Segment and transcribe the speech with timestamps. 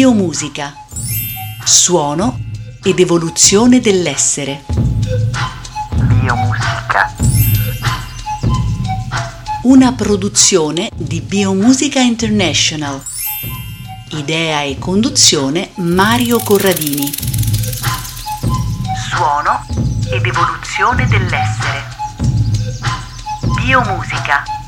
[0.00, 0.74] Biomusica.
[1.62, 2.38] Suono
[2.82, 4.64] ed evoluzione dell'essere.
[5.92, 7.14] Biomusica.
[9.64, 12.98] Una produzione di Biomusica International.
[14.12, 17.12] Idea e conduzione Mario Corradini.
[19.10, 19.66] Suono
[20.10, 21.84] ed evoluzione dell'essere.
[23.62, 24.59] Biomusica.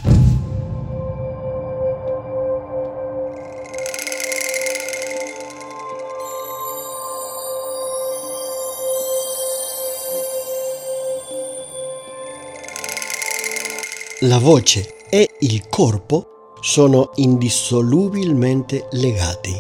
[14.24, 19.52] La voce e il corpo sono indissolubilmente legati.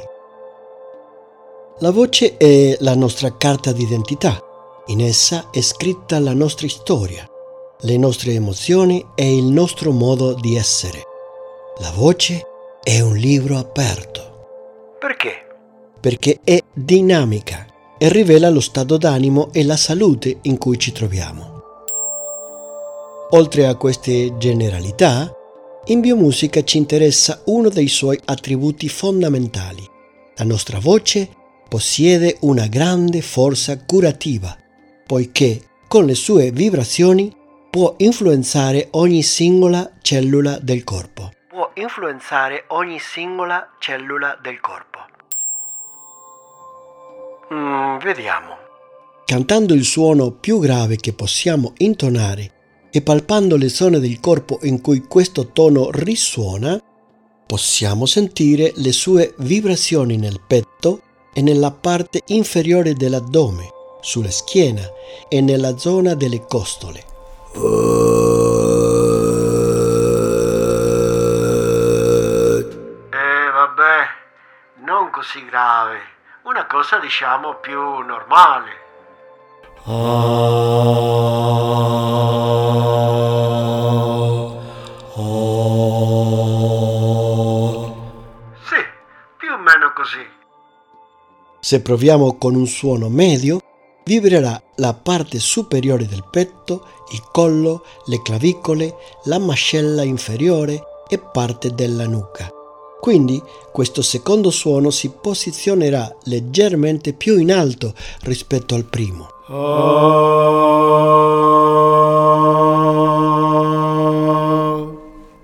[1.80, 4.38] La voce è la nostra carta d'identità.
[4.86, 7.28] In essa è scritta la nostra storia,
[7.80, 11.02] le nostre emozioni e il nostro modo di essere.
[11.78, 12.42] La voce
[12.84, 14.94] è un libro aperto.
[15.00, 15.32] Perché?
[16.00, 17.66] Perché è dinamica
[17.98, 21.51] e rivela lo stato d'animo e la salute in cui ci troviamo.
[23.34, 25.34] Oltre a queste generalità,
[25.86, 29.82] in biomusica ci interessa uno dei suoi attributi fondamentali.
[30.36, 31.30] La nostra voce
[31.66, 34.54] possiede una grande forza curativa,
[35.06, 37.34] poiché con le sue vibrazioni
[37.70, 41.30] può influenzare ogni singola cellula del corpo.
[41.48, 44.98] Può influenzare ogni singola cellula del corpo.
[47.50, 48.58] Mm, vediamo.
[49.24, 52.60] Cantando il suono più grave che possiamo intonare
[52.94, 56.78] e palpando le zone del corpo in cui questo tono risuona,
[57.46, 61.00] possiamo sentire le sue vibrazioni nel petto
[61.32, 63.68] e nella parte inferiore dell'addome,
[64.02, 64.82] sulla schiena
[65.28, 67.04] e nella zona delle costole.
[73.10, 74.06] Eh, vabbè,
[74.84, 75.98] non così grave.
[76.42, 78.81] Una cosa diciamo più normale.
[79.84, 79.90] Sì,
[89.38, 90.24] più o meno così.
[91.58, 93.58] Se proviamo con un suono medio,
[94.04, 98.94] vibrerà la parte superiore del petto, il collo, le clavicole,
[99.24, 102.61] la mascella inferiore e parte della nuca.
[103.02, 103.42] Quindi
[103.72, 109.26] questo secondo suono si posizionerà leggermente più in alto rispetto al primo.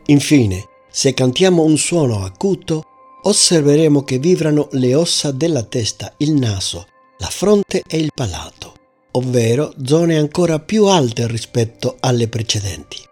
[0.06, 2.84] Infine, se cantiamo un suono acuto,
[3.24, 6.86] osserveremo che vibrano le ossa della testa, il naso,
[7.18, 8.74] la fronte e il palato,
[9.10, 13.07] ovvero zone ancora più alte rispetto alle precedenti.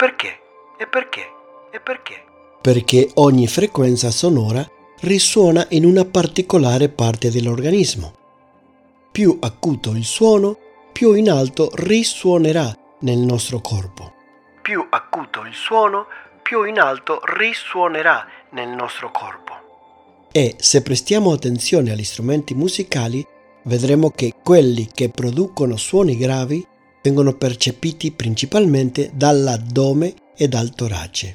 [0.00, 0.38] Perché?
[0.78, 1.30] E perché?
[1.70, 2.24] E perché?
[2.62, 4.66] Perché ogni frequenza sonora
[5.00, 8.14] risuona in una particolare parte dell'organismo.
[9.12, 10.56] Più acuto il suono,
[10.90, 14.14] più in alto risuonerà nel nostro corpo.
[14.62, 16.06] Più acuto il suono,
[16.40, 20.28] più in alto risuonerà nel nostro corpo.
[20.32, 23.22] E se prestiamo attenzione agli strumenti musicali,
[23.64, 26.66] vedremo che quelli che producono suoni gravi
[27.02, 31.34] vengono percepiti principalmente dall'addome e dal torace.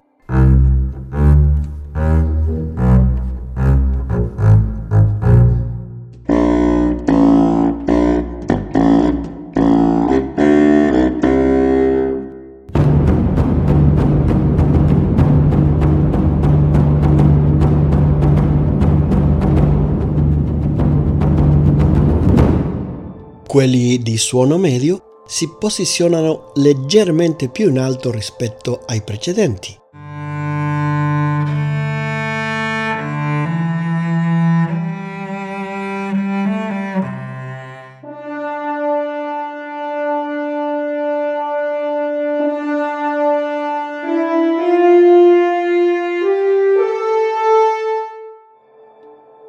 [23.47, 29.77] Quelli di suono medio si posizionano leggermente più in alto rispetto ai precedenti.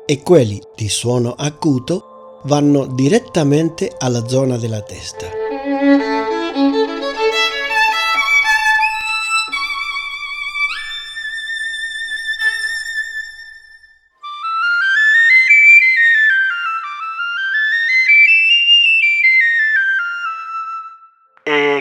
[0.08, 5.35] E quelli di suono acuto vanno direttamente alla zona della testa.
[5.88, 5.92] E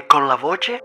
[0.07, 0.79] con la voce?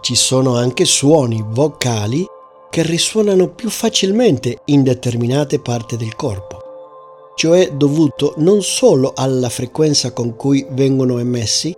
[0.00, 2.26] Ci sono anche suoni vocali
[2.68, 10.12] che risuonano più facilmente in determinate parti del corpo, cioè dovuto non solo alla frequenza
[10.12, 11.72] con cui vengono emessi,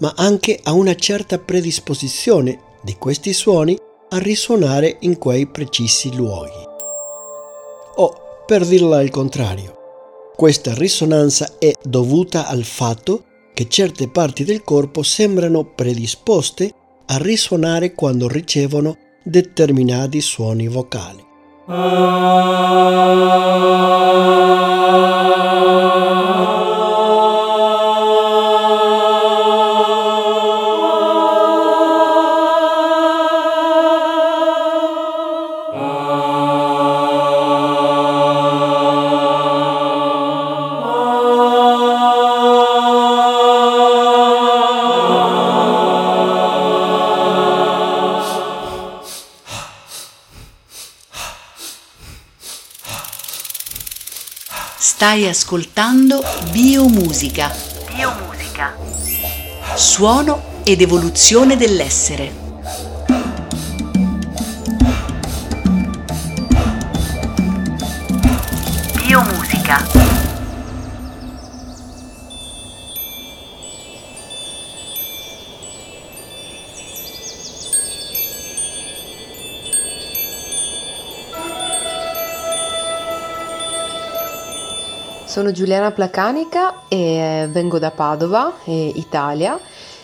[0.00, 3.78] ma anche a una certa predisposizione di questi suoni
[4.10, 6.68] a risuonare in quei precisi luoghi.
[7.96, 8.14] O,
[8.46, 9.76] per dirla al contrario,
[10.34, 16.72] questa risonanza è dovuta al fatto che certe parti del corpo sembrano predisposte
[17.06, 21.28] a risuonare quando ricevono determinati suoni vocali.
[55.00, 57.50] Stai ascoltando Biomusica.
[57.94, 58.76] Biomusica.
[59.74, 62.30] Suono ed evoluzione dell'essere.
[68.92, 69.99] Biomusica.
[85.30, 89.60] Sono Giuliana Placanica e vengo da Padova, Italia,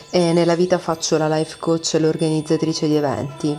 [0.08, 3.58] e nella vita faccio la life coach e l'organizzatrice di eventi.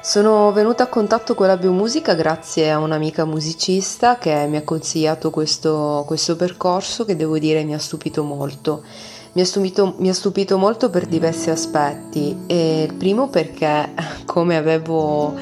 [0.00, 5.30] Sono venuta a contatto con la biomusica grazie a un'amica musicista che mi ha consigliato
[5.30, 8.84] questo, questo percorso che devo dire mi ha stupito molto.
[9.32, 12.44] Mi ha, stupito, mi ha stupito molto per diversi aspetti.
[12.46, 13.92] E il primo perché,
[14.24, 15.34] come avevo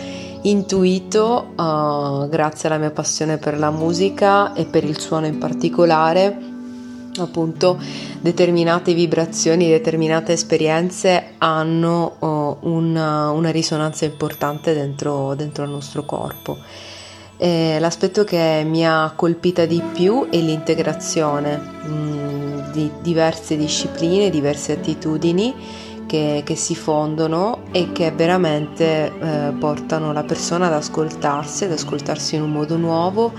[0.49, 6.39] intuito, uh, grazie alla mia passione per la musica e per il suono in particolare,
[7.19, 7.79] appunto
[8.21, 16.59] determinate vibrazioni, determinate esperienze hanno uh, una, una, risonanza importante dentro, dentro il nostro corpo.
[17.39, 24.31] E l'aspetto che mi ha colpita di più è l'integrazione mh, mm, di diverse discipline,
[24.31, 25.55] diverse attitudini
[26.07, 32.37] che, che si fondono e che veramente eh, portano la persona ad ascoltarsi, ad ascoltarsi
[32.37, 33.33] in un modo nuovo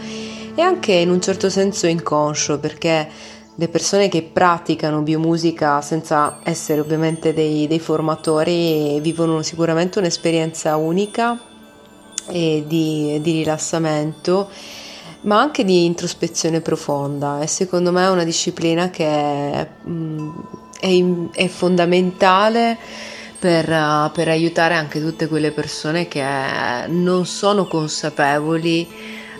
[0.53, 3.07] e anche in un certo senso inconscio perché
[3.55, 11.39] le persone che praticano biomusica senza essere ovviamente dei, dei formatori vivono sicuramente un'esperienza unica
[12.27, 14.49] e di, di rilassamento
[15.21, 17.41] ma anche di introspezione profonda.
[17.41, 20.31] E secondo me è una disciplina che mh,
[20.79, 21.03] è,
[21.33, 22.77] è fondamentale
[23.38, 26.24] per, uh, per, aiutare anche tutte quelle persone che
[26.88, 28.88] non sono consapevoli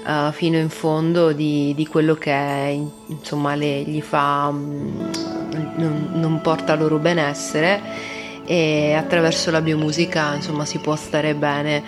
[0.06, 5.10] uh, fino in fondo di, di quello che insomma le, gli fa, um,
[5.76, 7.82] non, non, porta loro benessere
[8.46, 11.84] e attraverso la biomusica insomma si può stare bene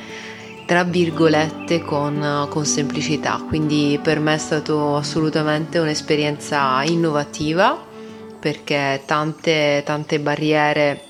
[0.66, 3.44] tra virgolette con, con semplicità.
[3.48, 7.88] Quindi per me è stato assolutamente un'esperienza innovativa
[8.40, 11.04] perché tante, tante barriere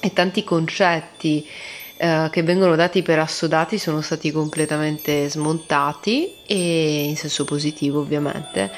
[0.00, 1.46] e tanti concetti
[1.96, 8.70] eh, che vengono dati per assodati sono stati completamente smontati e in senso positivo ovviamente.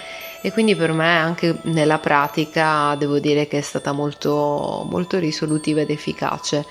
[0.42, 5.80] E quindi per me anche nella pratica devo dire che è stata molto, molto risolutiva
[5.80, 6.64] ed efficace.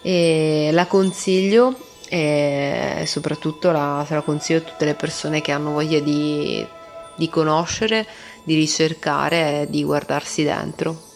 [0.00, 1.76] E la consiglio
[2.08, 6.66] e soprattutto la, la consiglio a tutte le persone che hanno voglia di,
[7.20, 8.06] di conoscere
[8.44, 11.08] di ricercare e di guardarsi dentro.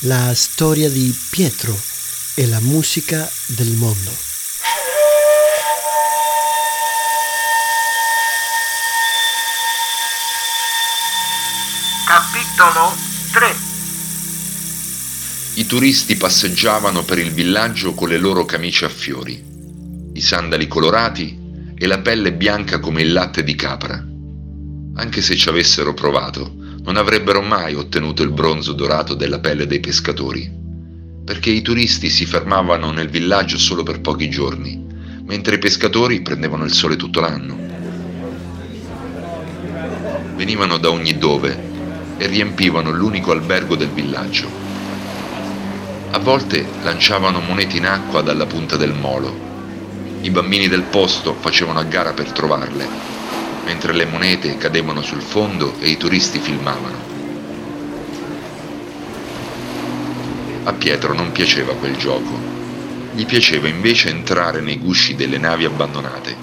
[0.00, 1.74] La storia di Pietro
[2.34, 4.10] e la musica del mondo.
[12.06, 13.09] Capitolo 3 I
[15.70, 19.40] turisti passeggiavano per il villaggio con le loro camicie a fiori
[20.14, 21.38] i sandali colorati
[21.78, 24.04] e la pelle bianca come il latte di capra.
[24.94, 29.78] Anche se ci avessero provato, non avrebbero mai ottenuto il bronzo dorato della pelle dei
[29.78, 30.50] pescatori,
[31.24, 34.84] perché i turisti si fermavano nel villaggio solo per pochi giorni,
[35.24, 37.56] mentre i pescatori prendevano il sole tutto l'anno.
[40.34, 44.59] Venivano da ogni dove e riempivano l'unico albergo del villaggio.
[46.12, 49.48] A volte lanciavano monete in acqua dalla punta del molo
[50.22, 52.86] i bambini del posto facevano a gara per trovarle,
[53.64, 57.08] mentre le monete cadevano sul fondo e i turisti filmavano.
[60.64, 62.38] A Pietro non piaceva quel gioco,
[63.14, 66.36] gli piaceva invece entrare nei gusci delle navi abbandonate,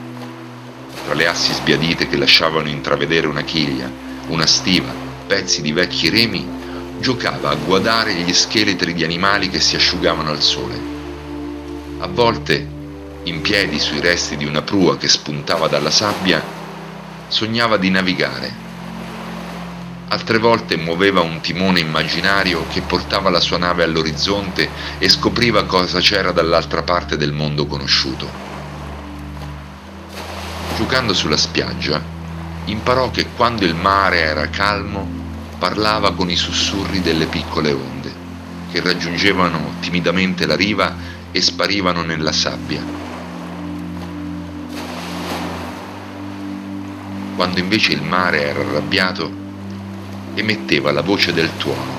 [1.06, 3.92] tra le assi sbiadite che lasciavano intravedere una chiglia,
[4.30, 4.92] una stiva
[5.28, 6.57] pezzi di vecchi remi,
[7.00, 10.80] giocava a guardare gli scheletri di animali che si asciugavano al sole.
[12.00, 12.68] A volte,
[13.24, 16.44] in piedi sui resti di una prua che spuntava dalla sabbia,
[17.28, 18.66] sognava di navigare.
[20.10, 26.00] Altre volte muoveva un timone immaginario che portava la sua nave all'orizzonte e scopriva cosa
[26.00, 28.30] c'era dall'altra parte del mondo conosciuto.
[30.78, 32.02] Giocando sulla spiaggia,
[32.66, 35.27] imparò che quando il mare era calmo
[35.58, 38.14] parlava con i sussurri delle piccole onde,
[38.72, 40.96] che raggiungevano timidamente la riva
[41.32, 42.82] e sparivano nella sabbia.
[47.36, 49.32] Quando invece il mare era arrabbiato,
[50.36, 51.96] emetteva la voce del tuono.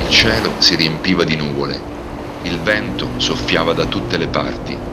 [0.00, 1.80] Il cielo si riempiva di nuvole,
[2.42, 4.92] il vento soffiava da tutte le parti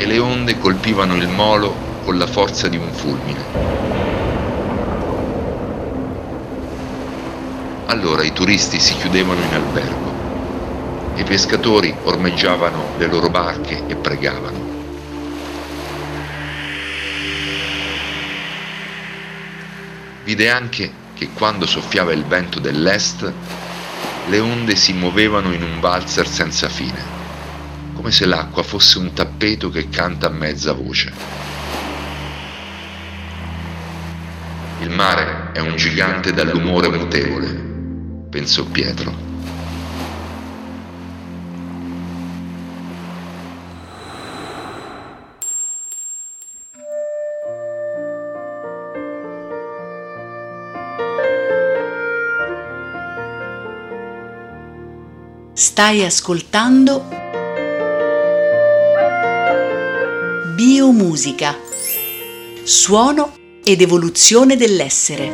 [0.00, 3.44] e le onde colpivano il molo con la forza di un fulmine.
[7.84, 10.12] Allora i turisti si chiudevano in albergo,
[11.16, 14.58] i pescatori ormeggiavano le loro barche e pregavano.
[20.24, 23.30] Vide anche che quando soffiava il vento dell'est,
[24.28, 27.19] le onde si muovevano in un valzer senza fine,
[28.00, 31.12] come se l'acqua fosse un tappeto che canta a mezza voce.
[34.80, 37.52] Il mare è un gigante dall'umore mutevole,
[38.30, 39.28] pensò Pietro.
[55.52, 57.19] Stai ascoltando
[60.80, 61.54] Biomusica.
[62.64, 65.30] Suono ed evoluzione dell'essere.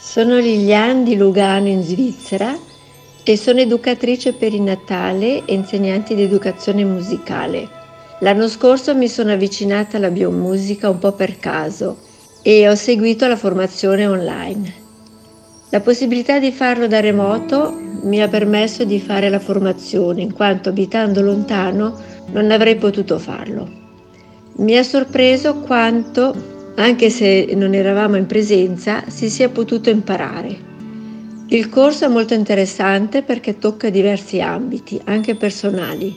[0.00, 2.67] Sono Liliane di Lugano in Svizzera
[3.30, 7.68] e sono educatrice perinatale e insegnante di educazione musicale.
[8.20, 11.98] L'anno scorso mi sono avvicinata alla biomusica un po' per caso
[12.40, 14.72] e ho seguito la formazione online.
[15.68, 17.70] La possibilità di farlo da remoto
[18.04, 22.00] mi ha permesso di fare la formazione in quanto abitando lontano
[22.32, 23.68] non avrei potuto farlo.
[24.56, 30.67] Mi ha sorpreso quanto anche se non eravamo in presenza, si sia potuto imparare.
[31.50, 36.14] Il corso è molto interessante perché tocca diversi ambiti, anche personali.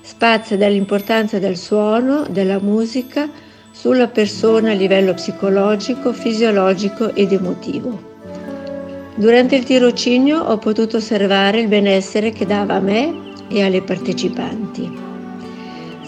[0.00, 3.28] Spazia dall'importanza del suono, della musica,
[3.72, 8.12] sulla persona a livello psicologico, fisiologico ed emotivo.
[9.16, 14.90] Durante il tirocinio ho potuto osservare il benessere che dava a me e alle partecipanti.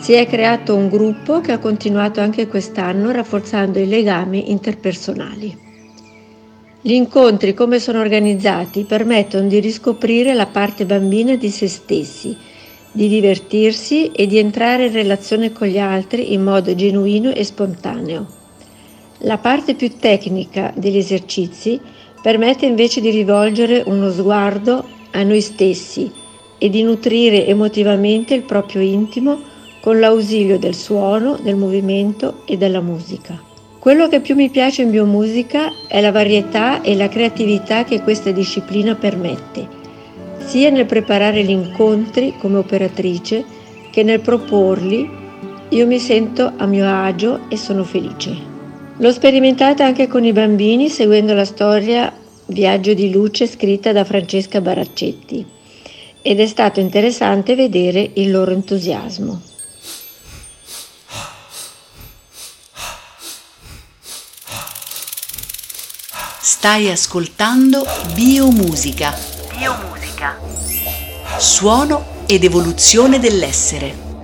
[0.01, 5.66] Si è creato un gruppo che ha continuato anche quest'anno rafforzando i legami interpersonali.
[6.87, 12.37] Gli incontri come sono organizzati permettono di riscoprire la parte bambina di se stessi,
[12.93, 18.27] di divertirsi e di entrare in relazione con gli altri in modo genuino e spontaneo.
[19.23, 21.81] La parte più tecnica degli esercizi
[22.23, 26.09] permette invece di rivolgere uno sguardo a noi stessi
[26.57, 29.41] e di nutrire emotivamente il proprio intimo
[29.81, 33.46] con l'ausilio del suono, del movimento e della musica.
[33.87, 38.33] Quello che più mi piace in biomusica è la varietà e la creatività che questa
[38.33, 39.69] disciplina permette,
[40.45, 43.45] sia nel preparare gli incontri come operatrice
[43.93, 45.09] che nel proporli.
[45.69, 48.37] Io mi sento a mio agio e sono felice.
[48.97, 52.13] L'ho sperimentata anche con i bambini seguendo la storia
[52.47, 55.47] Viaggio di luce scritta da Francesca Baraccetti
[56.23, 59.55] ed è stato interessante vedere il loro entusiasmo.
[66.49, 67.85] Stai ascoltando
[68.15, 69.13] Biomusica.
[69.59, 70.39] Biomusica.
[71.39, 74.16] Suono ed evoluzione dell'essere.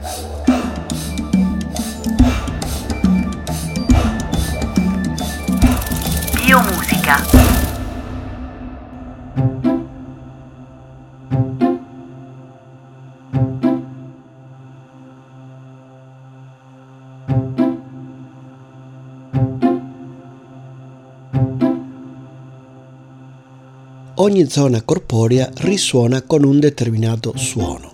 [24.23, 27.93] Ogni zona corporea risuona con un determinato suono.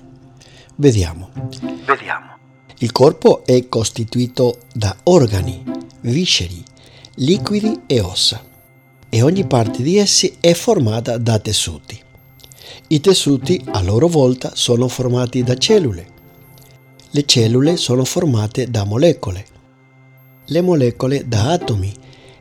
[0.77, 1.31] Vediamo.
[1.87, 2.37] Vediamo.
[2.81, 5.65] Il corpo è costituito da organi,
[6.03, 6.63] visceri,
[7.17, 8.45] liquidi e ossa
[9.09, 11.99] e ogni parte di essi è formata da tessuti.
[12.89, 16.17] I tessuti a loro volta sono formati da cellule.
[17.11, 19.47] Le cellule sono formate da molecole,
[20.45, 21.93] le molecole da atomi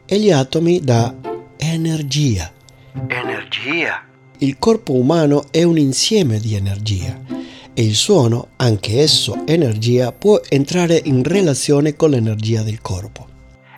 [0.05, 1.15] e gli atomi da
[1.55, 2.51] energia.
[3.05, 4.03] Energia.
[4.39, 7.19] Il corpo umano è un insieme di energia
[7.73, 13.27] e il suono, anche esso energia, può entrare in relazione con l'energia del corpo.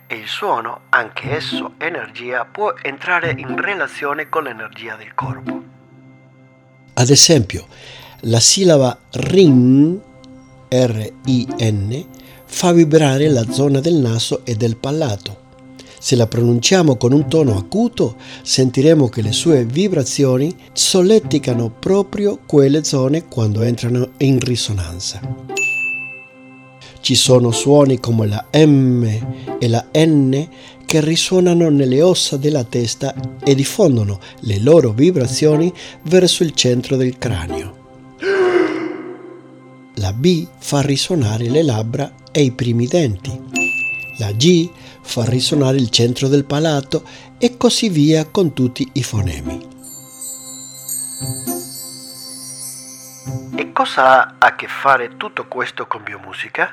[0.06, 5.62] E il suono, anche esso energia, può entrare in relazione con l'energia del corpo.
[6.94, 7.66] Ad esempio,
[8.20, 10.00] la sillaba RIN,
[10.68, 12.06] R-I-N,
[12.46, 15.39] fa vibrare la zona del naso e del palato.
[16.02, 22.84] Se la pronunciamo con un tono acuto, sentiremo che le sue vibrazioni solleticano proprio quelle
[22.84, 25.20] zone quando entrano in risonanza.
[27.00, 29.04] Ci sono suoni come la M
[29.58, 30.48] e la N
[30.86, 33.14] che risuonano nelle ossa della testa
[33.44, 35.70] e diffondono le loro vibrazioni
[36.04, 37.76] verso il centro del cranio.
[39.96, 43.38] La B fa risuonare le labbra e i primi denti.
[44.16, 44.68] La G
[45.02, 47.02] fa risuonare il centro del palato
[47.38, 49.68] e così via con tutti i fonemi.
[53.56, 56.70] E cosa ha a che fare tutto questo con biomusica?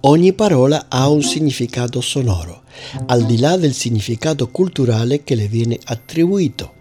[0.00, 2.62] Ogni parola ha un significato sonoro,
[3.06, 6.74] al di là del significato culturale che le viene attribuito.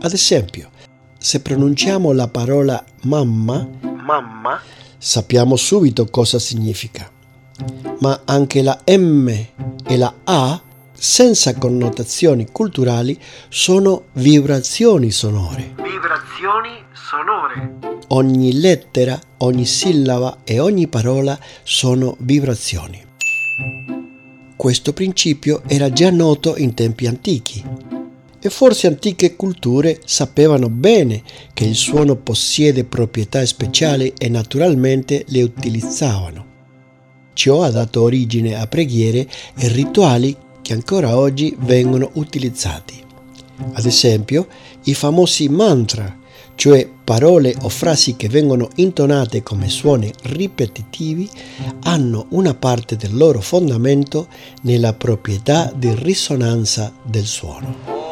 [0.00, 0.70] Ad esempio,
[1.18, 3.68] se pronunciamo la parola mamma,
[4.04, 4.60] Mamma,
[4.98, 7.10] sappiamo subito cosa significa.
[8.00, 10.60] Ma anche la M e la A,
[10.92, 15.74] senza connotazioni culturali, sono vibrazioni sonore.
[15.76, 17.78] vibrazioni sonore.
[18.08, 23.02] Ogni lettera, ogni sillaba e ogni parola sono vibrazioni.
[24.56, 27.62] Questo principio era già noto in tempi antichi
[28.40, 35.42] e forse antiche culture sapevano bene che il suono possiede proprietà speciali e naturalmente le
[35.42, 36.52] utilizzavano.
[37.34, 43.02] Ciò ha dato origine a preghiere e rituali che ancora oggi vengono utilizzati.
[43.72, 44.46] Ad esempio,
[44.84, 46.16] i famosi mantra,
[46.54, 51.28] cioè parole o frasi che vengono intonate come suoni ripetitivi,
[51.82, 54.28] hanno una parte del loro fondamento
[54.62, 58.02] nella proprietà di risonanza del suono.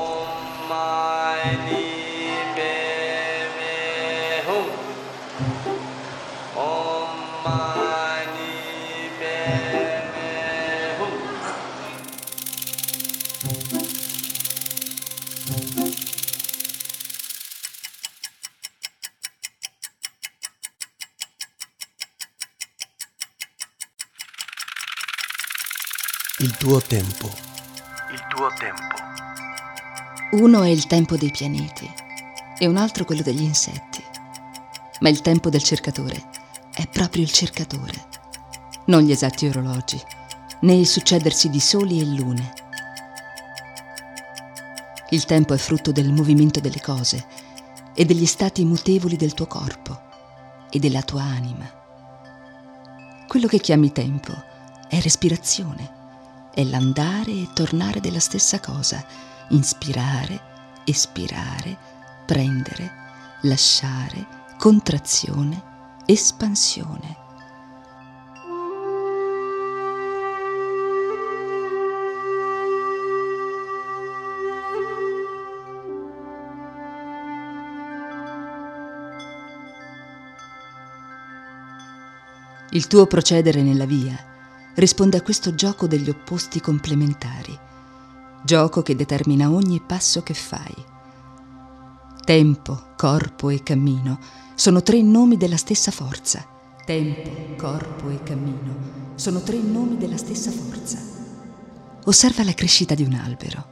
[26.62, 27.28] Tuo tempo.
[28.12, 28.94] Il tuo tempo.
[30.44, 31.92] Uno è il tempo dei pianeti
[32.56, 34.00] e un altro quello degli insetti.
[35.00, 36.22] Ma il tempo del cercatore
[36.72, 38.06] è proprio il cercatore,
[38.84, 40.00] non gli esatti orologi,
[40.60, 42.52] né il succedersi di soli e lune.
[45.08, 47.26] Il tempo è frutto del movimento delle cose
[47.92, 50.00] e degli stati mutevoli del tuo corpo
[50.70, 51.68] e della tua anima.
[53.26, 54.32] Quello che chiami tempo
[54.88, 56.01] è respirazione,
[56.54, 59.04] è l'andare e tornare della stessa cosa,
[59.48, 60.40] inspirare,
[60.84, 61.76] espirare,
[62.26, 62.90] prendere,
[63.42, 64.26] lasciare,
[64.58, 65.62] contrazione,
[66.06, 67.20] espansione.
[82.70, 84.31] Il tuo procedere nella via
[84.74, 87.58] risponde a questo gioco degli opposti complementari,
[88.44, 90.74] gioco che determina ogni passo che fai.
[92.24, 94.18] Tempo, corpo e cammino
[94.54, 96.46] sono tre nomi della stessa forza.
[96.84, 100.98] Tempo, corpo e cammino sono tre nomi della stessa forza.
[102.04, 103.70] Osserva la crescita di un albero.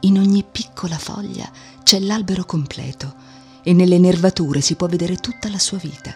[0.00, 1.50] In ogni piccola foglia
[1.82, 3.14] c'è l'albero completo
[3.62, 6.14] e nelle nervature si può vedere tutta la sua vita,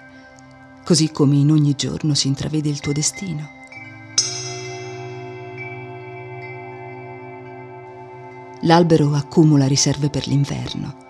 [0.83, 3.54] così come in ogni giorno si intravede il tuo destino.
[8.63, 11.03] L'albero accumula riserve per l'inverno.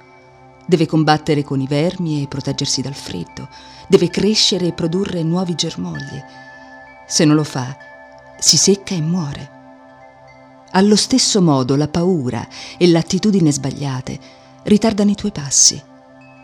[0.66, 3.48] Deve combattere con i vermi e proteggersi dal freddo.
[3.86, 6.22] Deve crescere e produrre nuovi germogli.
[7.06, 7.76] Se non lo fa,
[8.38, 9.50] si secca e muore.
[10.72, 14.18] Allo stesso modo la paura e l'attitudine sbagliate
[14.64, 15.80] ritardano i tuoi passi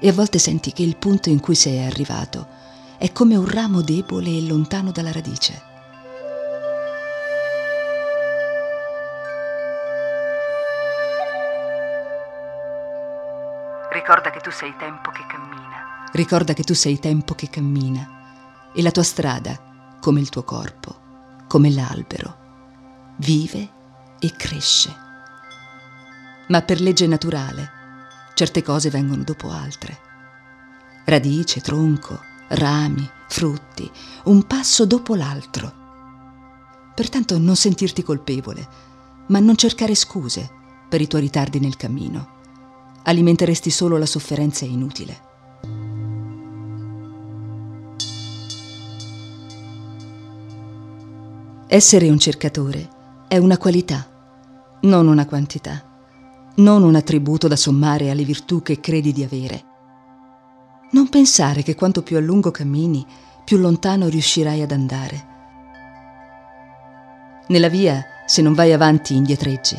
[0.00, 2.46] e a volte senti che il punto in cui sei arrivato
[2.96, 5.69] è come un ramo debole e lontano dalla radice.
[14.10, 16.10] Ricorda che tu sei tempo che cammina.
[16.10, 21.44] Ricorda che tu sei tempo che cammina e la tua strada, come il tuo corpo,
[21.46, 23.68] come l'albero, vive
[24.18, 24.92] e cresce.
[26.48, 27.70] Ma per legge naturale,
[28.34, 29.96] certe cose vengono dopo altre.
[31.04, 32.18] Radice, tronco,
[32.48, 33.88] rami, frutti,
[34.24, 35.72] un passo dopo l'altro.
[36.96, 38.68] Pertanto non sentirti colpevole,
[39.28, 40.50] ma non cercare scuse
[40.88, 42.38] per i tuoi ritardi nel cammino
[43.02, 45.28] alimenteresti solo la sofferenza inutile.
[51.72, 52.88] Essere un cercatore
[53.28, 54.04] è una qualità,
[54.82, 55.84] non una quantità,
[56.56, 59.64] non un attributo da sommare alle virtù che credi di avere.
[60.90, 63.06] Non pensare che quanto più a lungo cammini,
[63.44, 65.26] più lontano riuscirai ad andare.
[67.46, 69.76] Nella via, se non vai avanti, indietreggi.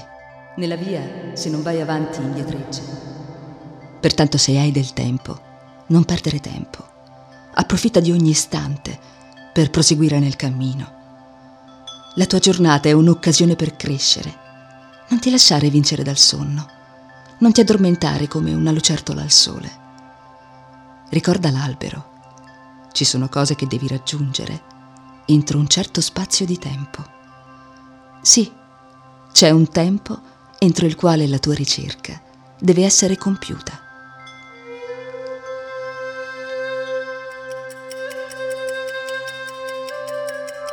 [0.56, 3.11] Nella via, se non vai avanti, indietreggi.
[4.02, 5.40] Pertanto se hai del tempo,
[5.88, 6.84] non perdere tempo.
[7.54, 9.00] Approfitta di ogni istante
[9.54, 11.00] per proseguire nel cammino.
[12.16, 14.34] La tua giornata è un'occasione per crescere.
[15.10, 16.68] Non ti lasciare vincere dal sonno.
[17.40, 19.72] Non ti addormentare come una lucertola al sole.
[21.10, 22.10] Ricorda l'albero.
[22.92, 24.70] Ci sono cose che devi raggiungere
[25.26, 27.06] entro un certo spazio di tempo.
[28.22, 28.52] Sì,
[29.32, 30.20] c'è un tempo
[30.58, 32.20] entro il quale la tua ricerca
[32.60, 33.91] deve essere compiuta.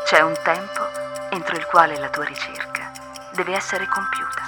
[0.09, 0.89] C'è un tempo
[1.31, 2.91] entro il quale la tua ricerca
[3.37, 4.41] deve essere compiuta.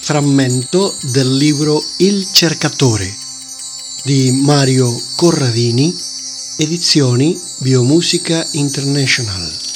[0.00, 3.06] Frammento del libro Il cercatore
[4.02, 5.96] di Mario Corradini,
[6.58, 9.66] edizioni Biomusica International.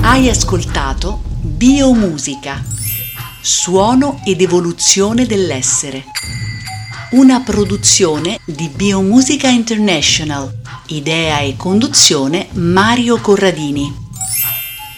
[0.00, 2.62] Hai ascoltato Biomusica,
[3.40, 6.04] suono ed evoluzione dell'essere.
[7.12, 10.54] Una produzione di Biomusica International,
[10.88, 13.92] idea e conduzione Mario Corradini.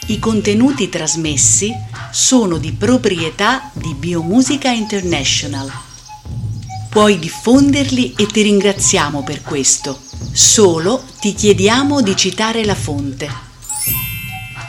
[0.09, 1.73] I contenuti trasmessi
[2.11, 5.71] sono di proprietà di Biomusica International.
[6.91, 9.99] Puoi diffonderli e ti ringraziamo per questo.
[10.33, 13.49] Solo ti chiediamo di citare la fonte